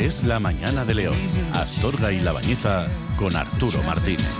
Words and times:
es 0.00 0.24
La 0.24 0.40
Mañana 0.40 0.84
de 0.84 0.94
León. 0.94 1.16
Astorga 1.52 2.10
y 2.10 2.20
La 2.20 2.32
Bañeza 2.32 2.86
con 3.16 3.36
Arturo 3.36 3.82
Martínez. 3.82 4.38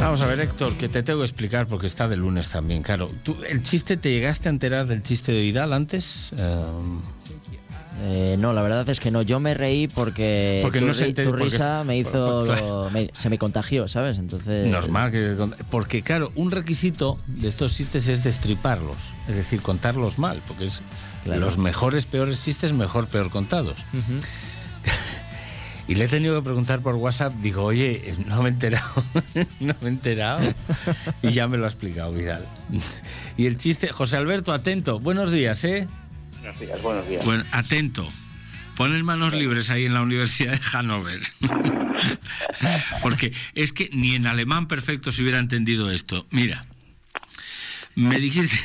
Vamos 0.00 0.20
a 0.20 0.26
ver, 0.26 0.40
Héctor, 0.40 0.76
que 0.76 0.88
te 0.88 1.02
tengo 1.02 1.20
que 1.20 1.26
explicar 1.26 1.68
porque 1.68 1.86
está 1.86 2.08
de 2.08 2.16
lunes 2.16 2.48
también, 2.48 2.82
claro. 2.82 3.10
¿Tú, 3.22 3.36
¿El 3.48 3.62
chiste, 3.62 3.96
te 3.96 4.10
llegaste 4.10 4.48
a 4.48 4.50
enterar 4.50 4.86
del 4.86 5.02
chiste 5.02 5.30
de 5.30 5.42
Vidal 5.42 5.72
antes? 5.72 6.32
Em, 6.36 7.00
eh, 8.02 8.36
no, 8.38 8.52
la 8.52 8.62
verdad 8.62 8.88
es 8.88 8.98
que 8.98 9.10
no. 9.10 9.20
Yo 9.22 9.40
me 9.40 9.52
reí 9.52 9.86
porque, 9.86 10.60
porque 10.62 10.80
tu, 10.80 10.86
no 10.86 10.94
se 10.94 11.12
tu 11.12 11.32
risa 11.32 11.84
me 11.84 11.98
hizo. 11.98 12.88
se 13.12 13.28
me 13.28 13.38
contagió, 13.38 13.88
¿sabes? 13.88 14.18
Entonces. 14.18 14.68
Normal 14.68 15.10
que. 15.10 15.36
Porque, 15.70 16.02
claro, 16.02 16.32
un 16.34 16.50
requisito 16.50 17.18
de 17.26 17.48
estos 17.48 17.76
chistes 17.76 18.08
es 18.08 18.24
destriparlos. 18.24 18.96
Es 19.28 19.34
decir, 19.34 19.60
contarlos 19.60 20.18
mal. 20.18 20.40
Porque 20.48 20.66
es 20.66 20.82
los 21.26 21.58
mejores, 21.58 22.06
peores 22.06 22.42
chistes, 22.42 22.72
mejor, 22.72 23.06
peor 23.06 23.30
contados. 23.30 23.76
Y 25.90 25.96
le 25.96 26.04
he 26.04 26.08
tenido 26.08 26.36
que 26.36 26.44
preguntar 26.44 26.80
por 26.82 26.94
WhatsApp, 26.94 27.32
digo, 27.42 27.64
oye, 27.64 28.14
no 28.26 28.40
me 28.42 28.48
he 28.48 28.52
enterado, 28.52 29.04
no 29.58 29.74
me 29.80 29.88
he 29.88 29.92
enterado. 29.92 30.54
Y 31.20 31.30
ya 31.30 31.48
me 31.48 31.58
lo 31.58 31.64
ha 31.64 31.68
explicado 31.68 32.12
Vidal. 32.12 32.46
Y 33.36 33.46
el 33.46 33.56
chiste, 33.56 33.88
José 33.88 34.16
Alberto, 34.16 34.52
atento, 34.52 35.00
buenos 35.00 35.32
días, 35.32 35.64
¿eh? 35.64 35.88
Buenos 36.40 36.60
días, 36.60 36.82
buenos 36.82 37.08
días. 37.08 37.24
Bueno, 37.24 37.44
atento. 37.52 38.08
Ponen 38.76 39.04
manos 39.04 39.34
libres 39.34 39.70
ahí 39.70 39.84
en 39.84 39.94
la 39.94 40.02
Universidad 40.02 40.52
de 40.52 40.58
Hannover. 40.58 41.20
Porque 43.02 43.34
es 43.54 43.72
que 43.72 43.90
ni 43.92 44.14
en 44.14 44.26
alemán 44.26 44.68
perfecto 44.68 45.12
se 45.12 45.22
hubiera 45.22 45.38
entendido 45.38 45.90
esto. 45.90 46.26
Mira, 46.30 46.64
me 47.94 48.18
dijiste, 48.18 48.58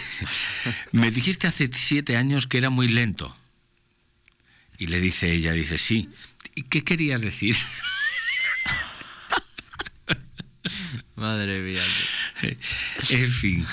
me 0.92 1.12
dijiste 1.12 1.48
hace 1.48 1.70
siete 1.74 2.16
años 2.16 2.48
que 2.48 2.58
era 2.58 2.70
muy 2.70 2.88
lento. 2.88 3.36
Y 4.78 4.88
le 4.88 5.00
dice 5.00 5.32
ella, 5.32 5.54
dice, 5.54 5.78
sí, 5.78 6.10
¿Y 6.56 6.64
qué 6.64 6.84
querías 6.86 7.22
decir? 7.22 7.56
Madre 11.16 11.60
mía. 11.60 11.84
En 13.10 13.32
fin, 13.32 13.66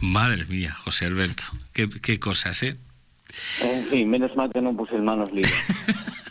madre 0.00 0.44
mía, 0.46 0.72
José 0.72 1.06
Alberto, 1.06 1.42
qué, 1.72 2.18
cosas, 2.20 2.62
¿eh? 2.62 2.78
En 3.62 3.86
fin, 3.88 4.10
menos 4.10 4.34
mal 4.36 4.50
que 4.52 4.60
no 4.60 4.76
puse 4.76 4.98
manos 4.98 5.30
libres. 5.32 5.54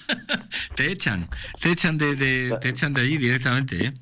te 0.76 0.92
echan, 0.92 1.28
te 1.60 1.72
echan 1.72 1.98
de, 1.98 2.58
te 2.62 2.70
echan 2.70 2.94
de 2.94 3.02
allí 3.02 3.18
directamente, 3.18 3.86
¿eh? 3.86 3.94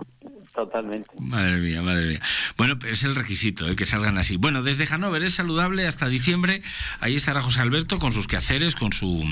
Totalmente. 0.53 1.09
Madre 1.19 1.57
mía, 1.57 1.81
madre 1.81 2.07
mía. 2.07 2.21
Bueno, 2.57 2.77
pero 2.77 2.93
es 2.93 3.03
el 3.03 3.15
requisito, 3.15 3.69
¿eh? 3.69 3.75
que 3.77 3.85
salgan 3.85 4.17
así. 4.17 4.35
Bueno, 4.35 4.61
desde 4.61 4.87
Hannover 4.87 5.23
es 5.23 5.35
saludable 5.35 5.87
hasta 5.87 6.09
diciembre. 6.09 6.61
Ahí 6.99 7.15
estará 7.15 7.41
José 7.41 7.61
Alberto 7.61 7.97
con 7.97 8.11
sus 8.11 8.27
quehaceres, 8.27 8.75
con 8.75 8.91
su 8.91 9.23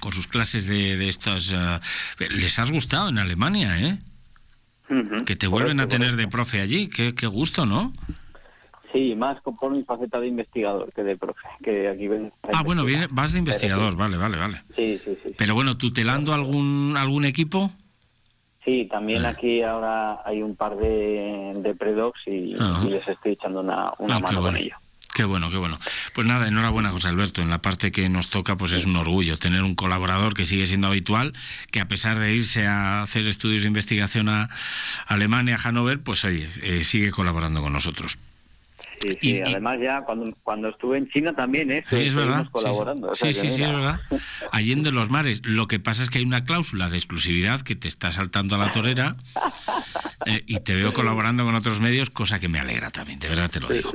con 0.00 0.12
sus 0.12 0.26
clases 0.28 0.66
de, 0.66 0.96
de 0.96 1.08
estas... 1.08 1.52
Eh, 1.52 1.80
¿Les 2.30 2.58
has 2.58 2.70
gustado 2.70 3.08
en 3.08 3.18
Alemania, 3.18 3.80
eh? 3.80 3.98
Que 5.26 5.36
te 5.36 5.46
vuelven 5.46 5.80
a 5.80 5.88
tener 5.88 6.16
de 6.16 6.28
profe 6.28 6.60
allí, 6.60 6.88
qué, 6.88 7.14
qué 7.14 7.26
gusto, 7.26 7.66
¿no? 7.66 7.92
Sí, 8.92 9.14
más 9.14 9.38
por 9.42 9.76
mi 9.76 9.82
faceta 9.82 10.18
de 10.18 10.28
investigador 10.28 10.92
que 10.94 11.02
de 11.02 11.16
profe, 11.16 11.46
que 11.62 11.88
aquí 11.88 12.08
ven. 12.08 12.32
Ah, 12.54 12.62
bueno, 12.62 12.84
viene, 12.84 13.06
vas 13.10 13.32
de 13.32 13.40
investigador, 13.40 13.96
vale, 13.96 14.16
vale, 14.16 14.38
vale. 14.38 14.62
Sí, 14.74 14.98
sí, 15.04 15.16
sí. 15.22 15.34
Pero 15.36 15.54
bueno, 15.54 15.76
¿tutelando 15.76 16.32
algún 16.32 16.94
algún 16.96 17.24
equipo? 17.26 17.70
Sí, 18.64 18.88
también 18.90 19.26
ah. 19.26 19.30
aquí 19.30 19.62
ahora 19.62 20.20
hay 20.24 20.42
un 20.42 20.56
par 20.56 20.76
de, 20.76 21.52
de 21.56 21.74
predocs 21.74 22.20
y, 22.26 22.54
les 22.88 23.06
estoy 23.06 23.32
echando 23.32 23.60
una, 23.60 23.92
una 23.98 24.16
ah, 24.16 24.20
mano 24.20 24.42
con 24.42 24.56
ello. 24.56 24.76
Qué 25.14 25.24
bueno, 25.24 25.50
qué 25.50 25.56
bueno. 25.56 25.78
Pues 26.14 26.26
nada, 26.26 26.46
enhorabuena, 26.46 26.90
José 26.90 27.08
Alberto. 27.08 27.42
En 27.42 27.50
la 27.50 27.60
parte 27.60 27.90
que 27.90 28.08
nos 28.08 28.30
toca, 28.30 28.56
pues 28.56 28.72
es 28.72 28.86
un 28.86 28.94
orgullo 28.94 29.36
tener 29.38 29.64
un 29.64 29.74
colaborador 29.74 30.34
que 30.34 30.46
sigue 30.46 30.66
siendo 30.66 30.86
habitual, 30.86 31.32
que 31.72 31.80
a 31.80 31.88
pesar 31.88 32.18
de 32.18 32.34
irse 32.34 32.66
a 32.66 33.02
hacer 33.02 33.26
estudios 33.26 33.62
de 33.62 33.68
investigación 33.68 34.28
a 34.28 34.48
Alemania, 35.06 35.56
a 35.56 35.58
Hannover, 35.58 36.00
pues 36.00 36.24
oye, 36.24 36.48
eh, 36.62 36.84
sigue 36.84 37.10
colaborando 37.10 37.62
con 37.62 37.72
nosotros. 37.72 38.18
Sí, 39.00 39.16
sí, 39.20 39.40
además 39.40 39.78
ya 39.80 40.02
cuando, 40.02 40.34
cuando 40.42 40.68
estuve 40.68 40.98
en 40.98 41.08
China 41.08 41.34
también, 41.34 41.70
¿eh? 41.70 41.84
Sí, 41.88 41.96
es 41.96 42.14
verdad. 42.14 42.46
colaborando. 42.50 43.14
Sí, 43.14 43.32
sí, 43.32 43.50
sí, 43.50 43.62
es 43.62 43.70
verdad. 43.70 44.00
Allende 44.52 44.90
los 44.90 45.10
mares. 45.10 45.40
Lo 45.44 45.68
que 45.68 45.78
pasa 45.78 46.02
es 46.02 46.10
que 46.10 46.18
hay 46.18 46.24
una 46.24 46.44
cláusula 46.44 46.88
de 46.88 46.96
exclusividad 46.96 47.60
que 47.60 47.76
te 47.76 47.88
está 47.88 48.10
saltando 48.12 48.56
a 48.56 48.58
la 48.58 48.72
torera 48.72 49.16
eh, 50.26 50.42
y 50.46 50.60
te 50.60 50.74
veo 50.74 50.92
colaborando 50.92 51.44
con 51.44 51.54
otros 51.54 51.80
medios, 51.80 52.10
cosa 52.10 52.40
que 52.40 52.48
me 52.48 52.58
alegra 52.58 52.90
también, 52.90 53.18
de 53.20 53.28
verdad 53.28 53.50
te 53.50 53.60
lo 53.60 53.68
digo. 53.68 53.92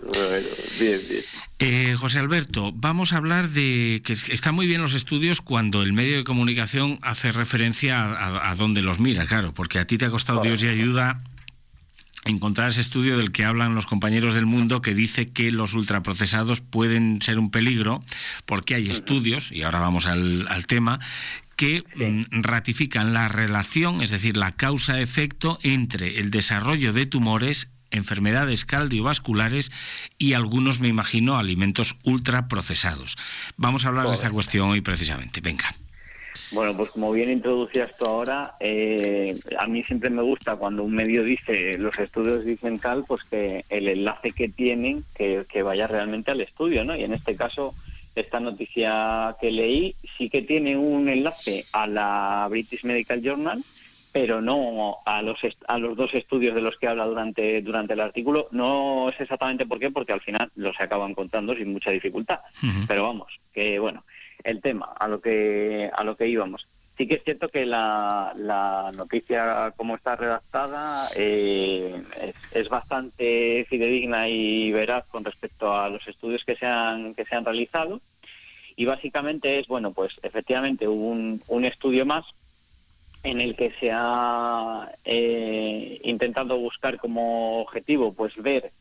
bien, 0.79 1.01
bien. 1.09 1.23
Eh, 1.59 1.95
José 1.97 2.19
Alberto, 2.19 2.71
vamos 2.73 3.13
a 3.13 3.17
hablar 3.17 3.49
de 3.49 4.01
que 4.03 4.13
están 4.13 4.55
muy 4.55 4.67
bien 4.67 4.81
los 4.81 4.93
estudios 4.93 5.39
cuando 5.39 5.81
el 5.81 5.93
medio 5.93 6.17
de 6.17 6.23
comunicación 6.23 6.99
hace 7.01 7.31
referencia 7.31 8.01
a, 8.03 8.49
a 8.49 8.55
dónde 8.55 8.81
los 8.81 8.99
mira, 8.99 9.25
claro, 9.27 9.53
porque 9.53 9.79
a 9.79 9.85
ti 9.85 9.97
te 9.97 10.05
ha 10.05 10.09
costado 10.09 10.41
Dios 10.41 10.61
y 10.63 10.67
ayuda 10.67 11.21
encontrar 12.25 12.69
ese 12.69 12.81
estudio 12.81 13.17
del 13.17 13.31
que 13.31 13.45
hablan 13.45 13.75
los 13.75 13.85
compañeros 13.85 14.33
del 14.33 14.45
mundo 14.45 14.81
que 14.81 14.93
dice 14.93 15.29
que 15.29 15.51
los 15.51 15.73
ultraprocesados 15.73 16.61
pueden 16.61 17.21
ser 17.21 17.39
un 17.39 17.51
peligro 17.51 18.03
porque 18.45 18.75
hay 18.75 18.89
estudios, 18.89 19.51
y 19.51 19.63
ahora 19.63 19.79
vamos 19.79 20.05
al, 20.05 20.65
tema, 20.67 20.99
que 21.55 21.83
mm, 21.95 22.41
ratifican 22.41 23.13
la 23.13 23.27
relación, 23.27 24.01
es 24.01 24.09
decir, 24.09 24.37
la 24.37 24.51
causa-efecto 24.53 25.59
entre 25.63 26.19
el 26.19 26.31
desarrollo 26.31 26.93
de 26.93 27.05
tumores 27.05 27.67
enfermedades 27.93 28.65
cardiovasculares 28.65 29.71
y 30.17 30.33
algunos, 30.33 30.79
me 30.79 30.87
imagino, 30.87 31.37
alimentos 31.37 31.95
ultraprocesados. 32.03 33.17
Vamos 33.55 33.85
a 33.85 33.89
hablar 33.89 34.07
de 34.07 34.15
esta 34.15 34.31
cuestión 34.31 34.69
hoy 34.69 34.81
precisamente. 34.81 35.41
Venga. 35.41 35.75
Bueno, 36.51 36.75
pues 36.75 36.91
como 36.91 37.11
bien 37.11 37.31
introducías 37.31 37.91
tú 37.97 38.05
ahora, 38.05 38.53
eh, 38.59 39.39
a 39.57 39.67
mí 39.67 39.83
siempre 39.83 40.09
me 40.09 40.21
gusta 40.21 40.55
cuando 40.55 40.83
un 40.83 40.93
medio 40.93 41.23
dice, 41.23 41.77
los 41.77 41.97
estudios 41.97 42.45
dicen 42.45 42.79
tal, 42.79 43.03
pues 43.07 43.23
que 43.23 43.65
el 43.69 43.87
enlace 43.87 44.31
que 44.31 44.49
tienen, 44.49 45.03
que, 45.15 45.63
vaya 45.63 45.87
realmente 45.87 46.31
al 46.31 46.41
estudio, 46.41 46.83
¿no? 46.83 46.95
Y 46.95 47.03
en 47.03 47.13
este 47.13 47.35
caso, 47.35 47.73
esta 48.15 48.39
noticia 48.39 49.35
que 49.39 49.51
leí 49.51 49.95
sí 50.17 50.29
que 50.29 50.41
tiene 50.41 50.77
un 50.77 51.09
enlace 51.09 51.65
a 51.71 51.87
la 51.87 52.47
British 52.49 52.83
Medical 52.83 53.21
Journal, 53.21 53.63
pero 54.11 54.41
no 54.41 54.97
a 55.05 55.23
los 55.23 55.39
a 55.67 55.79
los 55.79 55.97
dos 55.97 56.13
estudios 56.13 56.53
de 56.53 56.61
los 56.61 56.77
que 56.77 56.87
habla 56.87 57.05
durante 57.05 57.61
durante 57.63 57.93
el 57.93 58.01
artículo. 58.01 58.47
No 58.51 59.09
es 59.09 59.19
exactamente 59.19 59.65
por 59.65 59.79
qué, 59.79 59.89
porque 59.89 60.13
al 60.13 60.21
final 60.21 60.51
los 60.55 60.79
acaban 60.79 61.15
contando 61.15 61.55
sin 61.55 61.73
mucha 61.73 61.89
dificultad. 61.89 62.39
Pero 62.87 63.03
vamos, 63.03 63.39
que 63.51 63.79
bueno 63.79 64.03
el 64.43 64.61
tema, 64.61 64.93
a 64.99 65.07
lo 65.07 65.21
que, 65.21 65.89
a 65.93 66.03
lo 66.03 66.15
que 66.15 66.27
íbamos. 66.27 66.67
Sí 66.97 67.07
que 67.07 67.15
es 67.15 67.23
cierto 67.23 67.49
que 67.49 67.65
la, 67.65 68.33
la 68.37 68.91
noticia 68.93 69.73
como 69.75 69.95
está 69.95 70.15
redactada 70.15 71.09
eh, 71.15 72.03
es, 72.51 72.69
bastante 72.69 73.65
fidedigna 73.67 74.29
y 74.29 74.71
veraz 74.71 75.07
con 75.07 75.25
respecto 75.25 75.73
a 75.73 75.89
los 75.89 76.07
estudios 76.07 76.43
que 76.45 76.55
se 76.55 76.67
han, 76.67 77.15
que 77.15 77.25
se 77.25 77.35
han 77.35 77.45
realizado 77.45 77.99
y 78.75 78.85
básicamente 78.85 79.59
es, 79.59 79.67
bueno, 79.67 79.91
pues 79.91 80.13
efectivamente 80.21 80.87
un, 80.87 81.41
un 81.47 81.65
estudio 81.65 82.05
más 82.05 82.25
en 83.23 83.41
el 83.41 83.55
que 83.55 83.71
se 83.79 83.89
ha 83.91 84.91
eh, 85.05 85.99
intentado 86.03 86.57
buscar 86.57 86.97
como 86.97 87.61
objetivo 87.61 88.13
pues 88.13 88.35
ver 88.37 88.71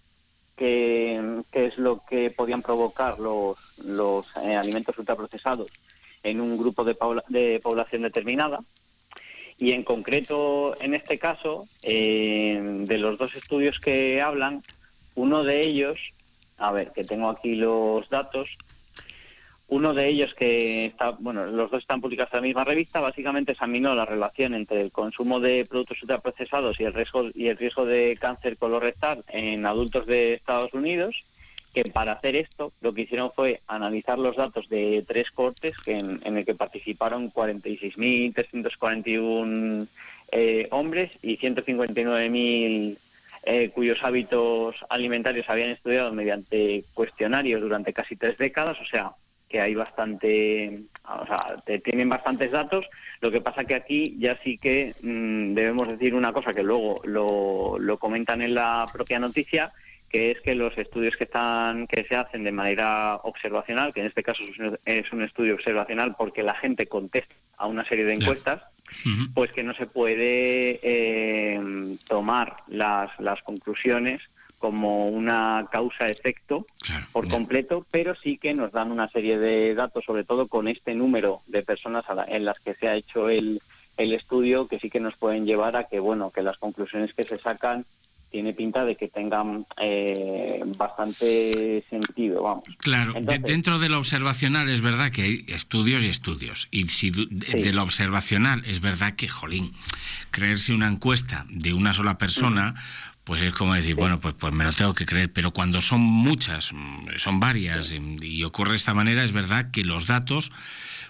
qué, 0.57 1.43
es 1.53 1.79
lo 1.79 2.01
que 2.09 2.31
podían 2.31 2.63
provocar 2.63 3.19
los, 3.19 3.59
los 3.79 4.27
eh, 4.37 4.57
alimentos 4.57 4.99
ultraprocesados 4.99 5.69
en 6.23 6.41
un 6.41 6.57
grupo 6.57 6.85
de, 6.85 7.61
población 7.63 8.03
determinada. 8.03 8.61
Y 9.59 9.73
en 9.73 9.85
concreto, 9.85 10.75
en 10.81 10.95
este 10.95 11.19
caso, 11.19 11.69
eh, 11.83 12.61
de 12.87 12.99
los 12.99 13.19
dos 13.19 13.35
estudios 13.35 13.79
que 13.79 14.21
hablan, 14.21 14.63
uno 15.15 15.45
de 15.45 15.61
ellos, 15.61 15.99
a 16.59 16.73
ver, 16.73 16.91
que 16.93 17.05
tengo 17.05 17.29
aquí 17.29 17.55
los 17.55 18.09
datos, 18.09 18.57
uno 19.73 19.95
de 19.95 20.07
ellos 20.07 20.35
que 20.35 20.85
está, 20.85 21.13
bueno, 21.13 21.47
los 21.47 21.71
dos 21.71 21.81
están 21.81 22.03
publicados 22.03 22.35
en 22.35 22.41
la 22.41 22.43
misma 22.43 22.65
revista, 22.65 23.01
básicamente 23.01 23.53
examinó 23.53 23.95
la 23.95 24.05
relación 24.05 24.53
entre 24.53 24.83
el 24.83 24.93
consumo 24.93 25.41
de 25.41 25.65
productos 25.65 26.03
ultraprocesados 26.03 26.79
y 26.79 26.85
el 26.85 26.93
riesgo 26.93 27.31
y 27.35 27.49
el 27.49 27.57
riesgo 27.57 27.87
de 27.87 28.19
cáncer 28.21 28.59
colorectal 28.59 29.25
en 29.29 29.65
adultos 29.65 30.05
de 30.05 30.35
Estados 30.35 30.75
Unidos, 30.75 31.25
que 31.73 31.87
para 31.87 32.13
hacer 32.13 32.37
esto 32.37 32.71
lo 32.83 32.93
que 32.93 33.01
hicieron 33.03 33.33
fue 33.33 33.63
analizar 33.67 34.19
los 34.19 34.37
datos 34.37 34.69
de 34.69 35.03
tres 35.09 35.31
cortes 35.31 35.79
que 35.79 35.97
en, 35.97 36.21
el 36.23 36.45
que 36.45 36.55
participaron 36.55 37.33
46.341 37.33 39.87
eh, 40.33 40.69
hombres 40.71 41.13
y 41.23 41.39
159.000 41.39 42.99
eh, 43.45 43.71
cuyos 43.71 44.03
hábitos 44.03 44.85
alimentarios 44.91 45.49
habían 45.49 45.71
estudiado 45.71 46.13
mediante 46.13 46.85
cuestionarios 46.93 47.63
durante 47.63 47.95
casi 47.95 48.17
tres 48.17 48.37
décadas, 48.37 48.79
o 48.79 48.85
sea, 48.85 49.13
que 49.53 49.61
hay 49.61 49.75
bastante, 49.75 50.81
o 51.07 51.27
sea, 51.27 51.57
te 51.65 51.79
tienen 51.79 52.09
bastantes 52.09 52.51
datos. 52.51 52.87
Lo 53.21 53.31
que 53.31 53.43
pasa 53.43 53.65
que 53.65 53.75
aquí 53.75 54.17
ya 54.19 54.37
sí 54.43 54.57
que 54.57 54.95
mm, 55.03 55.53
debemos 55.53 55.87
decir 55.87 56.15
una 56.15 56.33
cosa 56.33 56.55
que 56.55 56.63
luego 56.63 57.03
lo, 57.05 57.79
lo 57.79 57.99
comentan 57.99 58.41
en 58.41 58.55
la 58.55 58.87
propia 58.91 59.19
noticia, 59.19 59.71
que 60.09 60.31
es 60.31 60.41
que 60.41 60.55
los 60.55 60.77
estudios 60.79 61.17
que 61.17 61.25
están 61.25 61.87
que 61.87 62.05
se 62.05 62.17
hacen 62.17 62.45
de 62.45 62.53
manera 62.53 63.17
observacional, 63.23 63.93
que 63.93 64.01
en 64.01 64.07
este 64.07 64.23
caso 64.23 64.43
es 64.87 65.13
un 65.13 65.23
estudio 65.23 65.55
observacional 65.55 66.15
porque 66.17 66.43
la 66.43 66.55
gente 66.55 66.87
contesta 66.87 67.35
a 67.59 67.67
una 67.67 67.85
serie 67.85 68.07
de 68.07 68.15
encuestas, 68.15 68.63
pues 69.35 69.53
que 69.53 69.63
no 69.63 69.75
se 69.75 69.87
puede 69.87 70.81
eh, 70.83 71.97
tomar 72.09 72.57
las, 72.69 73.11
las 73.21 73.43
conclusiones 73.43 74.23
como 74.63 75.09
una 75.09 75.67
causa-efecto 75.73 76.65
por 77.11 77.29
completo, 77.29 77.85
pero 77.91 78.15
sí 78.15 78.39
que 78.39 78.55
nos 78.55 78.71
dan 78.71 78.93
una 78.93 79.09
serie 79.09 79.37
de 79.37 79.75
datos, 79.75 80.05
sobre 80.05 80.23
todo 80.23 80.47
con 80.47 80.69
este 80.69 80.95
número 80.95 81.41
de 81.49 81.65
personas 81.65 82.05
en 82.29 82.45
las 82.45 82.61
que 82.61 82.73
se 82.73 82.87
ha 82.87 82.95
hecho 82.95 83.29
el, 83.29 83.61
el 83.97 84.13
estudio, 84.13 84.69
que 84.69 84.79
sí 84.79 84.89
que 84.89 85.01
nos 85.01 85.17
pueden 85.17 85.47
llevar 85.47 85.75
a 85.75 85.89
que, 85.89 85.99
bueno, 85.99 86.31
que 86.31 86.43
las 86.43 86.59
conclusiones 86.59 87.13
que 87.13 87.25
se 87.25 87.39
sacan 87.39 87.85
tiene 88.31 88.55
pinta 88.55 88.85
de 88.85 88.97
que 88.97 89.09
tengan 89.09 89.67
eh, 89.79 90.63
bastante 90.77 91.85
sentido, 91.91 92.43
vamos. 92.43 92.65
Claro, 92.79 93.15
dentro 93.21 93.79
de 93.79 93.91
lo 93.91 93.99
observacional 93.99 94.71
es 94.71 94.81
verdad 94.81 95.13
que 95.13 95.23
hay 95.23 95.45
estudios 95.49 96.03
y 96.03 96.09
estudios. 96.09 96.67
Y 96.71 96.89
si 96.89 97.11
de, 97.11 97.73
lo 97.73 97.83
observacional 97.83 98.65
es 98.65 98.81
verdad 98.81 99.15
que, 99.17 99.29
jolín, 99.29 99.73
creerse 100.31 100.73
una 100.73 100.89
encuesta 100.89 101.45
de 101.51 101.75
una 101.75 101.93
sola 101.93 102.17
persona, 102.17 102.75
pues 103.25 103.43
es 103.43 103.53
como 103.53 103.75
decir, 103.75 103.95
bueno, 103.95 104.19
pues, 104.19 104.35
pues 104.35 104.53
me 104.53 104.65
lo 104.65 104.73
tengo 104.73 104.95
que 104.95 105.07
creer. 105.07 105.33
Pero 105.33 105.53
cuando 105.53 105.81
son 105.81 106.01
muchas, 106.01 106.73
mm, 106.73 107.19
son 107.19 107.41
varias, 107.41 107.93
y, 107.93 108.45
ocurre 108.45 108.71
de 108.71 108.77
esta 108.77 108.95
manera, 108.95 109.25
es 109.25 109.33
verdad 109.33 109.71
que 109.71 109.85
los 109.85 110.07
datos 110.07 110.53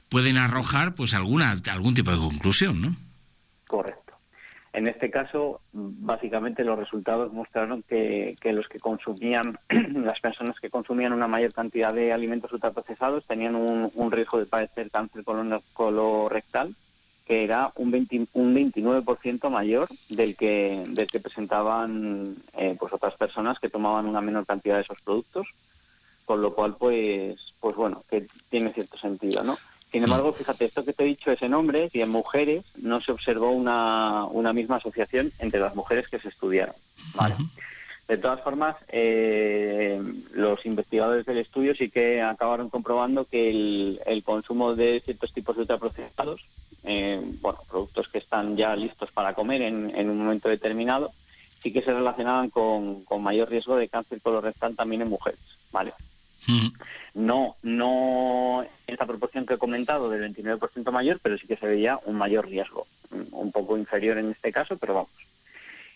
pueden 0.09 0.37
arrojar 0.37 0.94
pues 0.94 1.14
alguna 1.14 1.55
algún 1.70 1.94
tipo 1.94 2.11
de 2.11 2.19
conclusión, 2.19 2.82
¿no? 2.82 2.97
Correcto. 3.67 4.03
En 4.75 4.87
este 4.87 5.11
caso, 5.11 5.61
básicamente 5.73 6.64
los 6.64 6.79
resultados 6.79 7.32
mostraron 7.32 7.82
que, 7.82 8.37
los 8.44 8.69
que 8.69 8.79
consumían, 8.79 9.59
las 9.94 10.20
personas 10.20 10.59
que 10.61 10.70
consumían 10.70 11.12
una 11.12 11.29
mayor 11.29 11.53
cantidad 11.53 11.94
de 11.94 12.12
alimentos 12.12 12.53
ultraprocesados 12.53 13.26
tenían 13.26 13.55
un, 13.55 14.11
riesgo 14.11 14.38
de 14.38 14.47
padecer 14.47 14.91
cáncer 14.91 15.25
colorectal 15.73 16.75
que 17.32 17.44
era 17.44 17.73
un, 17.76 17.88
un 18.34 18.55
29% 18.55 19.49
mayor 19.49 19.88
del 20.11 20.37
que, 20.37 20.84
del 20.88 21.06
que 21.06 21.19
presentaban 21.19 22.37
eh, 22.58 22.76
pues 22.79 22.93
otras 22.93 23.14
personas 23.14 23.58
que 23.58 23.70
tomaban 23.70 24.05
una 24.05 24.20
menor 24.20 24.44
cantidad 24.44 24.76
de 24.76 24.82
esos 24.82 25.00
productos, 25.00 25.49
con 26.26 26.43
lo 26.43 26.52
cual, 26.52 26.76
pues, 26.79 27.55
pues 27.58 27.75
bueno, 27.75 28.02
que 28.11 28.26
tiene 28.50 28.70
cierto 28.75 28.99
sentido, 28.99 29.43
¿no? 29.44 29.56
Sin 29.90 30.05
embargo, 30.05 30.34
fíjate, 30.34 30.67
esto 30.67 30.84
que 30.84 30.93
te 30.93 31.05
he 31.05 31.06
dicho 31.06 31.32
es 31.32 31.40
en 31.40 31.55
hombres 31.55 31.94
y 31.94 32.02
en 32.02 32.11
mujeres 32.11 32.67
no 32.82 33.00
se 33.00 33.12
observó 33.12 33.50
una, 33.52 34.26
una 34.26 34.52
misma 34.52 34.76
asociación 34.76 35.32
entre 35.38 35.61
las 35.61 35.75
mujeres 35.75 36.08
que 36.08 36.19
se 36.19 36.28
estudiaron. 36.28 36.75
¿vale? 37.14 37.37
De 38.08 38.19
todas 38.19 38.43
formas, 38.43 38.76
eh, 38.88 39.99
los 40.35 40.67
investigadores 40.67 41.25
del 41.25 41.38
estudio 41.38 41.75
sí 41.75 41.88
que 41.88 42.20
acabaron 42.20 42.69
comprobando 42.69 43.25
que 43.25 43.49
el, 44.05 44.23
consumo 44.23 44.75
de 44.75 45.00
ciertos 45.02 45.32
tipos 45.32 45.56
de 45.56 45.62
ultraprocesados, 45.62 46.44
eh, 46.84 47.20
bueno, 47.40 47.58
productos 47.69 48.08
que 48.08 48.19
están 48.19 48.56
ya 48.56 48.75
listos 48.76 49.11
para 49.12 49.34
comer 49.34 49.62
en, 49.62 49.93
en, 49.94 50.11
un 50.11 50.19
momento 50.19 50.49
determinado, 50.49 51.12
sí 51.62 51.73
que 51.73 51.82
se 51.82 51.93
relacionaban 51.93 52.50
con, 52.50 53.05
con 53.05 53.23
mayor 53.23 53.50
riesgo 53.50 53.76
de 53.76 53.88
cáncer 53.88 54.20
colorectal 54.20 54.75
también 54.75 55.02
en 55.02 55.08
mujeres. 55.08 55.40
¿vale? 55.73 55.93
No, 57.14 57.56
no 57.62 58.64
esta 58.87 59.06
proporción 59.06 59.46
que 59.46 59.55
he 59.55 59.58
comentado 59.58 60.11
del 60.11 60.34
29% 60.34 60.90
mayor, 60.90 61.20
pero 61.23 61.38
sí 61.38 61.46
que 61.46 61.56
se 61.56 61.67
veía 61.67 61.99
un 62.05 62.17
mayor 62.17 62.49
riesgo, 62.49 62.87
un 63.32 63.52
poco 63.52 63.76
inferior 63.76 64.19
en 64.19 64.31
este 64.31 64.52
caso, 64.52 64.76
pero 64.76 64.94
vamos. 64.94 65.11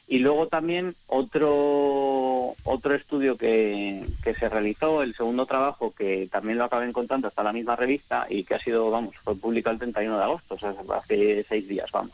Y 0.08 0.20
luego 0.20 0.46
también 0.46 0.94
otro 1.08 2.54
otro 2.64 2.94
estudio 2.94 3.36
que, 3.36 4.04
que 4.22 4.34
se 4.34 4.48
realizó, 4.48 5.02
el 5.02 5.14
segundo 5.14 5.46
trabajo, 5.46 5.92
que 5.92 6.28
también 6.30 6.58
lo 6.58 6.64
acabé 6.64 6.86
encontrando 6.86 7.28
hasta 7.28 7.42
la 7.42 7.52
misma 7.52 7.76
revista 7.76 8.26
y 8.28 8.44
que 8.44 8.54
ha 8.54 8.58
sido, 8.58 8.90
vamos, 8.90 9.14
fue 9.16 9.34
publicado 9.36 9.74
el 9.74 9.78
31 9.80 10.16
de 10.16 10.24
agosto, 10.24 10.54
o 10.54 10.58
sea, 10.58 10.74
hace 10.94 11.44
seis 11.48 11.68
días, 11.68 11.90
vamos. 11.92 12.12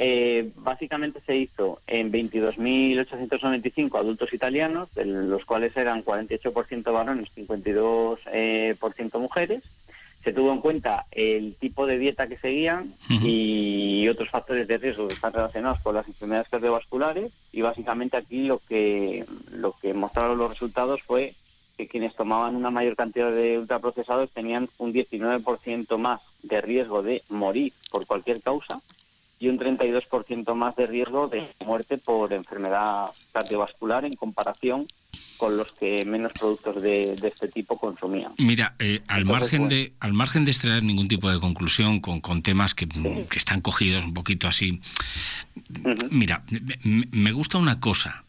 Eh, 0.00 0.52
básicamente 0.58 1.20
se 1.20 1.36
hizo 1.36 1.80
en 1.88 2.12
22.895 2.12 3.98
adultos 3.98 4.32
italianos, 4.32 4.94
de 4.94 5.04
los 5.04 5.44
cuales 5.44 5.76
eran 5.76 6.04
48% 6.04 6.92
varones, 6.92 7.28
52% 7.34 8.18
eh, 8.32 8.76
mujeres. 9.18 9.64
Se 10.28 10.34
tuvo 10.34 10.52
en 10.52 10.60
cuenta 10.60 11.06
el 11.10 11.54
tipo 11.54 11.86
de 11.86 11.96
dieta 11.96 12.26
que 12.26 12.36
seguían 12.36 12.92
y 13.08 14.06
otros 14.08 14.28
factores 14.28 14.68
de 14.68 14.76
riesgo 14.76 15.08
que 15.08 15.14
están 15.14 15.32
relacionados 15.32 15.80
con 15.80 15.94
las 15.94 16.06
enfermedades 16.06 16.50
cardiovasculares. 16.50 17.32
Y 17.50 17.62
básicamente 17.62 18.18
aquí 18.18 18.44
lo 18.44 18.58
que, 18.68 19.24
lo 19.52 19.72
que 19.80 19.94
mostraron 19.94 20.36
los 20.36 20.50
resultados 20.50 21.00
fue 21.00 21.32
que 21.78 21.88
quienes 21.88 22.14
tomaban 22.14 22.56
una 22.56 22.70
mayor 22.70 22.94
cantidad 22.94 23.32
de 23.32 23.58
ultraprocesados 23.58 24.28
tenían 24.28 24.68
un 24.76 24.92
19% 24.92 25.96
más 25.96 26.20
de 26.42 26.60
riesgo 26.60 27.02
de 27.02 27.22
morir 27.30 27.72
por 27.90 28.04
cualquier 28.04 28.42
causa 28.42 28.82
y 29.38 29.48
un 29.48 29.58
32% 29.58 30.52
más 30.52 30.76
de 30.76 30.88
riesgo 30.88 31.28
de 31.28 31.48
muerte 31.64 31.96
por 31.96 32.34
enfermedad 32.34 33.06
cardiovascular 33.32 34.04
en 34.04 34.14
comparación 34.14 34.88
con 35.38 35.56
los 35.56 35.72
que 35.72 36.04
menos 36.04 36.32
productos 36.32 36.82
de, 36.82 37.16
este 37.22 37.48
tipo 37.48 37.78
consumían. 37.78 38.32
Mira, 38.38 38.74
eh, 38.78 39.00
al 39.06 39.24
margen 39.24 39.62
pues, 39.62 39.70
de 39.70 39.92
al 40.00 40.12
margen 40.12 40.44
de 40.44 40.50
extraer 40.50 40.82
ningún 40.82 41.08
tipo 41.08 41.30
de 41.30 41.38
conclusión 41.38 42.00
con, 42.00 42.20
con 42.20 42.42
temas 42.42 42.74
que, 42.74 42.88
que, 42.88 43.38
están 43.38 43.60
cogidos 43.60 44.04
un 44.04 44.14
poquito 44.14 44.48
así, 44.48 44.80
mira, 46.10 46.42
me, 46.82 47.32
gusta 47.32 47.58
una 47.58 47.80
cosa. 47.80 48.24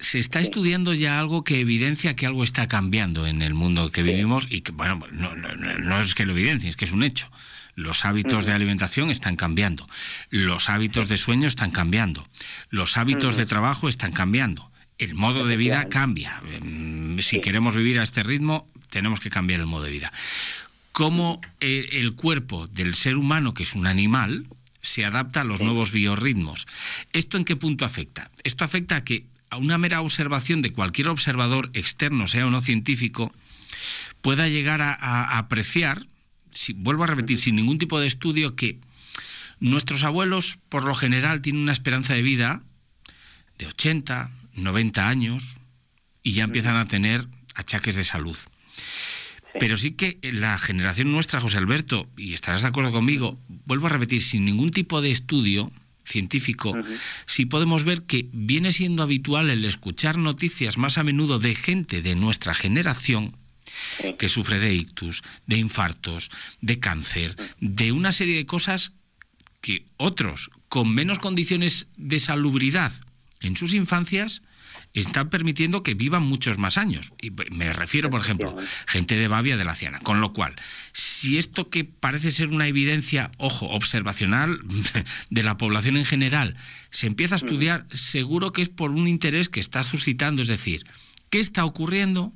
Se 0.00 0.18
está 0.18 0.40
estudiando 0.40 0.94
ya 0.94 1.18
algo 1.18 1.44
que 1.44 1.60
evidencia 1.60 2.16
que 2.16 2.26
algo 2.26 2.44
está 2.44 2.66
cambiando 2.66 3.26
en 3.26 3.42
el 3.42 3.52
mundo 3.52 3.90
que 3.90 4.02
vivimos 4.02 4.46
y 4.48 4.62
que, 4.62 4.72
bueno, 4.72 5.00
no, 5.10 5.34
no, 5.34 5.54
no 5.54 6.00
es 6.00 6.14
que 6.14 6.24
lo 6.24 6.32
evidencie, 6.32 6.70
es 6.70 6.76
que 6.76 6.84
es 6.84 6.92
un 6.92 7.02
hecho. 7.02 7.30
Los 7.74 8.04
hábitos 8.04 8.46
de 8.46 8.52
alimentación 8.52 9.10
están 9.10 9.36
cambiando, 9.36 9.86
los 10.30 10.68
hábitos 10.68 11.08
de 11.08 11.16
sueño 11.16 11.46
están 11.46 11.70
cambiando, 11.70 12.26
los 12.70 12.96
hábitos 12.96 13.36
de 13.36 13.46
trabajo 13.46 13.88
están 13.88 14.10
cambiando, 14.10 14.68
el 14.98 15.14
modo 15.14 15.46
de 15.46 15.56
vida 15.56 15.88
cambia. 15.88 16.42
Mm, 16.62 17.18
si 17.20 17.40
queremos 17.40 17.76
vivir 17.76 17.98
a 17.98 18.02
este 18.02 18.22
ritmo, 18.22 18.68
tenemos 18.90 19.20
que 19.20 19.30
cambiar 19.30 19.60
el 19.60 19.66
modo 19.66 19.84
de 19.84 19.90
vida. 19.90 20.12
¿Cómo 20.92 21.40
el 21.60 22.14
cuerpo 22.14 22.66
del 22.66 22.94
ser 22.94 23.16
humano, 23.16 23.54
que 23.54 23.62
es 23.62 23.74
un 23.74 23.86
animal, 23.86 24.46
se 24.80 25.04
adapta 25.04 25.42
a 25.42 25.44
los 25.44 25.60
nuevos 25.60 25.92
biorritmos? 25.92 26.66
¿Esto 27.12 27.36
en 27.36 27.44
qué 27.44 27.54
punto 27.54 27.84
afecta? 27.84 28.30
Esto 28.42 28.64
afecta 28.64 28.96
a 28.96 29.04
que 29.04 29.24
a 29.50 29.58
una 29.58 29.78
mera 29.78 30.00
observación 30.00 30.60
de 30.60 30.72
cualquier 30.72 31.08
observador 31.08 31.70
externo, 31.74 32.26
sea 32.26 32.46
o 32.46 32.50
no 32.50 32.60
científico, 32.60 33.32
pueda 34.22 34.48
llegar 34.48 34.82
a 34.82 35.38
apreciar 35.38 36.04
vuelvo 36.76 37.04
a 37.04 37.06
repetir, 37.06 37.38
sin 37.38 37.56
ningún 37.56 37.78
tipo 37.78 38.00
de 38.00 38.06
estudio, 38.06 38.56
que 38.56 38.78
nuestros 39.60 40.02
abuelos, 40.02 40.58
por 40.68 40.84
lo 40.84 40.94
general, 40.94 41.42
tienen 41.42 41.62
una 41.62 41.72
esperanza 41.72 42.14
de 42.14 42.22
vida 42.22 42.62
de 43.58 43.66
80, 43.66 44.30
90 44.62 45.08
años 45.08 45.58
y 46.22 46.32
ya 46.32 46.44
empiezan 46.44 46.76
a 46.76 46.86
tener 46.86 47.26
achaques 47.54 47.94
de 47.96 48.04
salud. 48.04 48.36
Pero 49.58 49.76
sí 49.76 49.92
que 49.92 50.18
la 50.22 50.58
generación 50.58 51.10
nuestra, 51.10 51.40
José 51.40 51.58
Alberto, 51.58 52.08
y 52.16 52.34
estarás 52.34 52.62
de 52.62 52.68
acuerdo 52.68 52.92
conmigo, 52.92 53.38
vuelvo 53.66 53.86
a 53.86 53.90
repetir, 53.90 54.22
sin 54.22 54.44
ningún 54.44 54.70
tipo 54.70 55.00
de 55.00 55.10
estudio 55.10 55.72
científico, 56.04 56.74
sí 57.26 57.44
podemos 57.44 57.84
ver 57.84 58.02
que 58.02 58.28
viene 58.32 58.72
siendo 58.72 59.02
habitual 59.02 59.50
el 59.50 59.64
escuchar 59.64 60.16
noticias 60.16 60.78
más 60.78 60.98
a 60.98 61.04
menudo 61.04 61.38
de 61.38 61.54
gente 61.54 62.02
de 62.02 62.14
nuestra 62.14 62.54
generación 62.54 63.36
que 64.18 64.28
sufre 64.28 64.58
de 64.58 64.74
ictus, 64.74 65.22
de 65.46 65.58
infartos, 65.58 66.30
de 66.60 66.80
cáncer, 66.80 67.36
de 67.60 67.92
una 67.92 68.12
serie 68.12 68.36
de 68.36 68.46
cosas 68.46 68.92
que 69.60 69.84
otros 69.96 70.50
con 70.68 70.92
menos 70.94 71.18
condiciones 71.18 71.86
de 71.96 72.20
salubridad 72.20 72.92
en 73.40 73.56
sus 73.56 73.74
infancias 73.74 74.42
están 74.92 75.30
permitiendo 75.30 75.82
que 75.82 75.94
vivan 75.94 76.22
muchos 76.22 76.58
más 76.58 76.78
años. 76.78 77.12
Y 77.20 77.30
me 77.30 77.72
refiero, 77.72 78.10
por 78.10 78.20
ejemplo, 78.20 78.56
gente 78.86 79.16
de 79.16 79.28
Bavia 79.28 79.56
de 79.56 79.64
la 79.64 79.74
Ciana. 79.74 80.00
Con 80.00 80.20
lo 80.20 80.32
cual, 80.32 80.54
si 80.92 81.38
esto 81.38 81.70
que 81.70 81.84
parece 81.84 82.32
ser 82.32 82.48
una 82.48 82.66
evidencia, 82.66 83.30
ojo, 83.38 83.66
observacional 83.66 84.60
de 85.30 85.42
la 85.42 85.56
población 85.56 85.96
en 85.96 86.04
general, 86.04 86.56
se 86.90 87.06
empieza 87.06 87.34
a 87.34 87.38
estudiar, 87.38 87.86
seguro 87.92 88.52
que 88.52 88.62
es 88.62 88.68
por 88.68 88.90
un 88.90 89.08
interés 89.08 89.48
que 89.48 89.60
está 89.60 89.82
suscitando, 89.82 90.42
es 90.42 90.48
decir, 90.48 90.84
¿qué 91.30 91.40
está 91.40 91.64
ocurriendo 91.64 92.32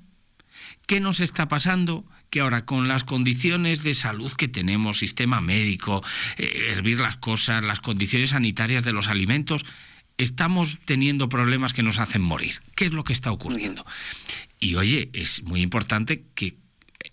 ¿Qué 0.86 1.00
nos 1.00 1.20
está 1.20 1.48
pasando? 1.48 2.04
Que 2.30 2.40
ahora 2.40 2.64
con 2.64 2.88
las 2.88 3.04
condiciones 3.04 3.82
de 3.82 3.94
salud 3.94 4.32
que 4.32 4.48
tenemos, 4.48 4.98
sistema 4.98 5.40
médico, 5.40 6.02
eh, 6.38 6.70
hervir 6.72 6.98
las 6.98 7.16
cosas, 7.16 7.64
las 7.64 7.80
condiciones 7.80 8.30
sanitarias 8.30 8.84
de 8.84 8.92
los 8.92 9.08
alimentos, 9.08 9.64
estamos 10.18 10.78
teniendo 10.84 11.28
problemas 11.28 11.72
que 11.72 11.82
nos 11.82 11.98
hacen 11.98 12.22
morir. 12.22 12.60
¿Qué 12.74 12.86
es 12.86 12.92
lo 12.92 13.04
que 13.04 13.12
está 13.12 13.32
ocurriendo? 13.32 13.84
Y 14.60 14.76
oye, 14.76 15.10
es 15.12 15.42
muy 15.42 15.60
importante 15.62 16.24
que 16.34 16.56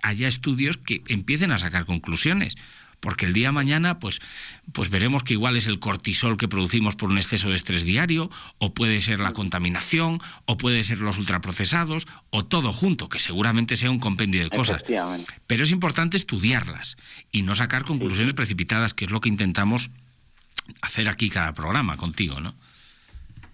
haya 0.04 0.28
estudios 0.28 0.78
que 0.78 1.02
empiecen 1.08 1.52
a 1.52 1.60
sacar 1.60 1.86
conclusiones, 1.86 2.56
porque 3.00 3.26
el 3.26 3.34
día 3.34 3.48
de 3.48 3.54
mañana, 3.54 4.00
pues, 4.00 4.20
pues 4.74 4.90
veremos 4.90 5.24
que 5.24 5.34
igual 5.34 5.56
es 5.56 5.68
el 5.68 5.80
cortisol 5.80 6.38
que 6.38 6.48
producimos 6.48 6.96
por 6.96 7.10
un 7.10 7.18
exceso 7.18 7.50
de 7.50 7.56
estrés 7.56 7.86
diario, 7.86 8.30
o 8.58 8.74
puede 8.74 9.02
ser 9.02 9.20
la 9.20 9.32
contaminación, 9.32 10.22
o 10.46 10.58
puede 10.58 10.84
ser 10.84 11.00
los 11.00 11.18
ultraprocesados, 11.18 12.08
o 12.30 12.46
todo 12.46 12.74
junto, 12.74 13.08
que 13.08 13.20
seguramente 13.20 13.78
sea 13.78 13.90
un 13.90 14.00
compendio 14.00 14.44
de 14.44 14.50
cosas. 14.50 14.84
Pero 15.48 15.64
es 15.64 15.72
importante 15.72 16.18
estudiarlas 16.18 16.98
y 17.32 17.44
no 17.44 17.56
sacar 17.56 17.86
conclusiones 17.86 18.34
precipitadas, 18.34 18.94
que 18.94 19.06
es 19.06 19.12
lo 19.12 19.22
que 19.22 19.30
intentamos 19.30 19.92
hacer 20.82 21.08
aquí 21.08 21.30
cada 21.30 21.54
programa 21.54 21.98
contigo, 21.98 22.42
¿no? 22.42 22.54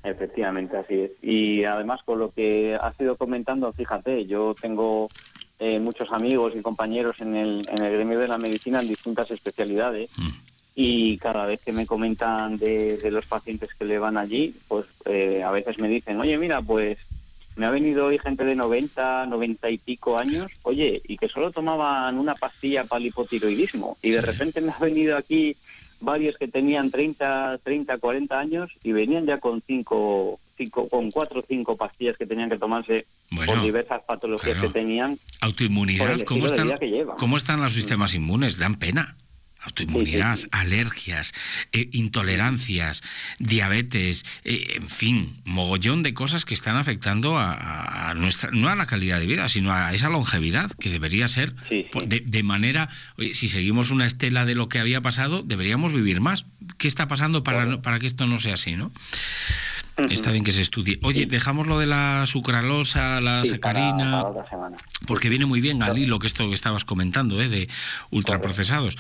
Efectivamente, 0.05 0.77
así 0.77 0.93
es. 0.93 1.12
Y 1.24 1.63
además, 1.63 2.01
con 2.05 2.19
lo 2.19 2.29
que 2.29 2.77
has 2.79 3.00
ido 3.00 3.15
comentando, 3.15 3.71
fíjate, 3.74 4.27
yo 4.27 4.55
tengo 4.59 5.09
eh, 5.57 5.79
muchos 5.79 6.12
amigos 6.12 6.53
y 6.55 6.62
compañeros 6.62 7.19
en 7.21 7.35
el, 7.35 7.67
en 7.71 7.83
el 7.83 7.93
gremio 7.93 8.19
de 8.19 8.27
la 8.27 8.38
medicina 8.38 8.81
en 8.81 8.88
distintas 8.88 9.31
especialidades 9.31 10.12
mm. 10.15 10.29
y 10.75 11.17
cada 11.17 11.47
vez 11.47 11.62
que 11.62 11.71
me 11.71 11.88
comentan 11.88 12.57
de, 12.57 13.00
los 13.09 13.25
pacientes 13.25 13.74
que 13.74 13.85
le 13.85 13.97
van 13.97 14.17
allí, 14.17 14.53
pues 14.67 14.85
eh, 15.05 15.41
a 15.43 15.50
veces 15.50 15.79
me 15.79 15.88
dicen, 15.88 16.19
oye, 16.19 16.38
mira, 16.38 16.62
pues 16.62 17.00
me 17.55 17.65
ha 17.65 17.71
venido 17.71 18.05
hoy 18.05 18.19
gente 18.19 18.43
de 18.43 18.55
90, 18.55 19.25
90 19.25 19.69
y 19.71 19.77
pico 19.79 20.19
años, 20.19 20.51
oye, 20.63 21.01
y 21.07 21.17
que 21.17 21.29
solo 21.29 21.51
tomaban 21.51 22.19
una 22.19 22.35
pastilla 22.35 22.83
para 22.83 23.00
el 23.00 23.07
hipotiroidismo 23.07 23.97
y 24.03 24.12
de 24.12 24.21
repente 24.21 24.62
me 24.62 24.71
ha 24.71 24.79
venido 24.79 25.17
aquí 25.17 25.55
varios 26.05 26.38
que 26.38 26.47
tenían 26.47 26.91
30, 26.91 27.59
30, 27.63 27.97
40 27.97 28.39
años 28.39 28.71
y 28.83 28.91
venían 28.91 29.25
ya 29.25 29.39
con 29.39 29.62
cinco, 29.62 30.39
cinco 30.55 30.88
con 30.88 31.12
cuatro 31.12 31.41
o 31.41 31.45
cinco 31.45 31.75
pastillas 31.75 32.15
que 32.15 32.25
tenían 32.25 32.50
que 32.50 32.57
tomarse 32.57 33.05
por 33.45 33.62
diversas 33.62 34.01
patologías 34.03 34.62
que 34.62 34.69
tenían. 34.69 35.17
Autoinmunidad, 35.41 36.21
¿cómo 36.21 36.45
están, 36.45 36.71
¿cómo 37.17 37.38
están 37.38 37.62
los 37.62 37.74
sistemas 37.74 38.13
inmunes? 38.13 38.57
Dan 38.57 38.75
pena 38.75 39.15
autoinmunidad, 39.65 40.39
alergias, 40.51 41.34
eh, 41.72 41.89
intolerancias, 41.91 43.03
diabetes, 43.39 44.25
eh, 44.43 44.75
en 44.75 44.89
fin, 44.89 45.38
mogollón 45.43 46.03
de 46.03 46.13
cosas 46.13 46.45
que 46.45 46.53
están 46.53 46.77
afectando 46.77 47.38
a, 47.38 48.13
nuestra, 48.15 48.51
no 48.51 48.69
a 48.69 48.75
la 48.75 48.86
calidad 48.86 49.19
de 49.19 49.25
vida, 49.25 49.50
sino 49.50 49.74
a 49.74 49.93
esa 49.93 50.10
longevidad 50.10 50.72
que 50.79 50.89
debería 50.89 51.27
ser 51.27 51.53
De, 51.55 52.43
manera, 52.43 52.89
si 53.34 53.50
seguimos 53.50 53.91
una 53.91 54.05
estela 54.05 54.45
de 54.45 54.55
lo 54.55 54.69
que 54.69 54.79
había 54.79 55.01
pasado, 55.01 55.43
deberíamos 55.43 55.93
vivir 55.93 56.22
más. 56.22 56.45
¿Qué 56.77 56.88
está 56.88 57.07
pasando 57.07 57.43
para, 57.43 57.81
para 57.81 58.00
que 58.00 58.07
esto 58.07 58.27
no 58.27 58.39
sea 58.39 58.53
así, 58.53 58.75
no? 58.75 58.91
Está 60.10 60.31
bien 60.31 60.43
que 60.43 60.51
se 60.51 60.62
estudie. 60.62 61.00
Oye, 61.03 61.25
dejamos 61.25 61.67
lo 61.67 61.79
de 61.79 61.86
la 61.86 62.25
sucralosa, 62.27 63.22
la 63.22 63.45
sacarina, 63.45 64.25
porque 65.07 65.29
viene 65.29 65.45
muy 65.45 65.62
bien 65.62 65.81
al 65.84 65.98
hilo 65.98 66.19
que 66.19 66.27
esto 66.27 66.48
que 66.50 66.55
estabas 66.55 66.84
comentando, 66.84 67.41
¿eh? 67.41 67.48
de 67.48 67.69
ultraprocesados. 68.12 68.98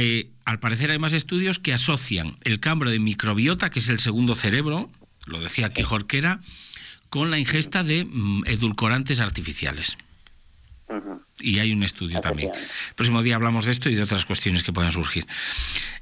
Eh, 0.00 0.30
al 0.44 0.60
parecer 0.60 0.92
hay 0.92 0.98
más 1.00 1.12
estudios 1.12 1.58
que 1.58 1.72
asocian 1.72 2.36
el 2.44 2.60
cambio 2.60 2.88
de 2.88 3.00
microbiota, 3.00 3.68
que 3.68 3.80
es 3.80 3.88
el 3.88 3.98
segundo 3.98 4.36
cerebro, 4.36 4.88
lo 5.26 5.40
decía 5.40 5.66
aquí 5.66 5.82
Jorquera, 5.82 6.40
con 7.10 7.32
la 7.32 7.38
ingesta 7.38 7.82
de 7.82 8.04
mm, 8.04 8.44
edulcorantes 8.46 9.18
artificiales. 9.18 9.98
Y 11.40 11.58
hay 11.58 11.72
un 11.72 11.82
estudio 11.82 12.20
también. 12.20 12.50
El 12.54 12.94
próximo 12.94 13.22
día 13.22 13.34
hablamos 13.34 13.64
de 13.64 13.72
esto 13.72 13.90
y 13.90 13.96
de 13.96 14.04
otras 14.04 14.24
cuestiones 14.24 14.62
que 14.62 14.72
puedan 14.72 14.92
surgir. 14.92 15.26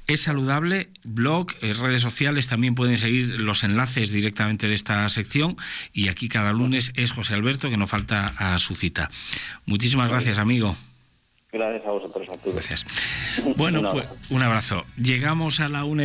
Es 0.05 0.21
saludable, 0.21 0.89
blog, 1.03 1.47
eh, 1.61 1.73
redes 1.73 2.03
sociales, 2.03 2.47
también 2.47 2.75
pueden 2.75 2.97
seguir 2.97 3.39
los 3.39 3.63
enlaces 3.63 4.11
directamente 4.11 4.67
de 4.67 4.75
esta 4.75 5.09
sección. 5.09 5.57
Y 5.91 6.07
aquí 6.07 6.29
cada 6.29 6.53
lunes 6.53 6.91
es 6.95 7.11
José 7.11 7.33
Alberto, 7.33 7.69
que 7.69 7.77
no 7.77 7.87
falta 7.87 8.27
a 8.37 8.59
su 8.59 8.75
cita. 8.75 9.09
Muchísimas 9.65 10.09
gracias, 10.09 10.37
amigo. 10.37 10.77
Gracias 11.51 11.85
a 11.85 11.91
vosotros, 11.91 12.27
Arturo. 12.29 12.55
Gracias. 12.55 12.85
Bueno, 13.55 13.91
pues 13.91 14.05
un 14.29 14.41
abrazo. 14.41 14.85
Llegamos 15.01 15.59
a 15.59 15.69
la 15.69 15.85
una 15.85 15.95